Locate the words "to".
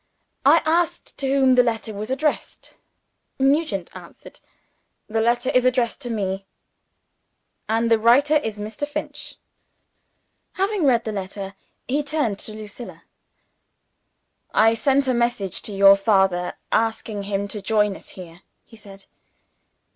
1.19-1.27, 6.01-6.09, 12.39-12.51, 15.61-15.71, 17.49-17.61